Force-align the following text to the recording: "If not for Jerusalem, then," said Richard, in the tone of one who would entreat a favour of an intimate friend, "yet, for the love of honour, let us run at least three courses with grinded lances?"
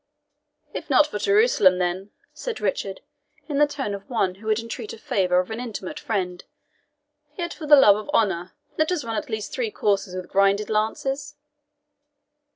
"If 0.73 0.89
not 0.89 1.05
for 1.05 1.19
Jerusalem, 1.19 1.77
then," 1.77 2.09
said 2.33 2.59
Richard, 2.59 3.01
in 3.47 3.59
the 3.59 3.67
tone 3.67 3.93
of 3.93 4.09
one 4.09 4.33
who 4.33 4.47
would 4.47 4.57
entreat 4.57 4.93
a 4.93 4.97
favour 4.97 5.39
of 5.39 5.51
an 5.51 5.59
intimate 5.59 5.99
friend, 5.99 6.43
"yet, 7.37 7.53
for 7.53 7.67
the 7.67 7.75
love 7.75 7.97
of 7.97 8.09
honour, 8.09 8.53
let 8.79 8.91
us 8.91 9.03
run 9.03 9.15
at 9.15 9.29
least 9.29 9.53
three 9.53 9.69
courses 9.69 10.15
with 10.15 10.27
grinded 10.27 10.71
lances?" 10.71 11.35